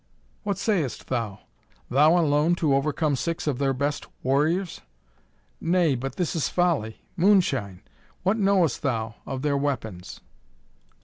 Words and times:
"What 0.41 0.57
sayest 0.57 1.09
thou? 1.09 1.41
Thou 1.87 2.17
alone 2.17 2.55
to 2.55 2.73
overcome 2.73 3.15
six 3.15 3.45
of 3.45 3.59
their 3.59 3.71
best 3.71 4.07
warriors? 4.23 4.81
Nay, 5.59 5.93
but 5.93 6.15
this 6.15 6.35
is 6.35 6.49
folly! 6.49 7.03
Moonshine! 7.15 7.83
What 8.23 8.39
knowest 8.39 8.81
thou 8.81 9.13
of 9.27 9.43
their 9.43 9.57
weapons?" 9.57 10.19